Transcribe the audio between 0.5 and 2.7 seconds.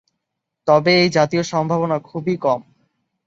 তবে এই জাতীয় সম্ভাবনা খুবই কম।